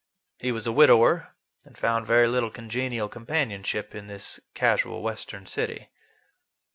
He 0.39 0.51
was 0.51 0.65
a 0.65 0.71
widower, 0.71 1.35
and 1.63 1.77
found 1.77 2.07
very 2.07 2.27
little 2.27 2.49
congenial 2.49 3.07
companionship 3.07 3.93
in 3.93 4.07
this 4.07 4.39
casual 4.55 5.03
Western 5.03 5.45
city. 5.45 5.89